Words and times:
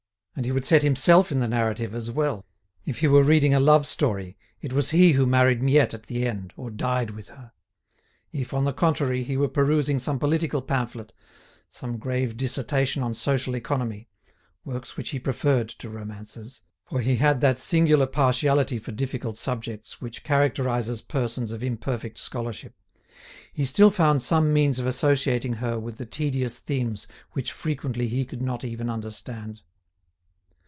And 0.33 0.45
he 0.45 0.51
would 0.51 0.65
set 0.65 0.81
himself 0.81 1.31
in 1.31 1.37
the 1.39 1.47
narrative 1.47 1.93
as 1.93 2.09
well. 2.09 2.45
If 2.83 2.99
he 2.99 3.07
were 3.07 3.21
reading 3.21 3.53
a 3.53 3.59
love 3.59 3.85
story, 3.85 4.37
it 4.59 4.73
was 4.73 4.89
he 4.89 5.11
who 5.11 5.27
married 5.27 5.61
Miette 5.61 5.93
at 5.93 6.03
the 6.07 6.25
end, 6.25 6.53
or 6.57 6.71
died 6.71 7.11
with 7.11 7.27
her. 7.29 7.51
If, 8.31 8.51
on 8.51 8.63
the 8.63 8.73
contrary, 8.73 9.23
he 9.23 9.37
were 9.37 9.49
perusing 9.49 9.99
some 9.99 10.17
political 10.17 10.63
pamphlet, 10.63 11.13
some 11.67 11.97
grave 11.97 12.37
dissertation 12.37 13.03
on 13.03 13.13
social 13.13 13.55
economy, 13.55 14.07
works 14.65 14.97
which 14.97 15.09
he 15.09 15.19
preferred 15.19 15.67
to 15.69 15.89
romances, 15.89 16.63
for 16.85 17.01
he 17.01 17.17
had 17.17 17.41
that 17.41 17.59
singular 17.59 18.07
partiality 18.07 18.79
for 18.79 18.93
difficult 18.93 19.37
subjects 19.37 20.01
which 20.01 20.23
characterises 20.23 21.03
persons 21.03 21.51
of 21.51 21.61
imperfect 21.61 22.17
scholarship, 22.17 22.73
he 23.53 23.65
still 23.65 23.91
found 23.91 24.23
some 24.23 24.51
means 24.51 24.79
of 24.79 24.87
associating 24.87 25.55
her 25.55 25.77
with 25.77 25.97
the 25.97 26.05
tedious 26.05 26.57
themes 26.57 27.05
which 27.33 27.51
frequently 27.51 28.07
he 28.07 28.25
could 28.25 28.41
not 28.41 28.63
even 28.63 28.89
understand. 28.89 29.61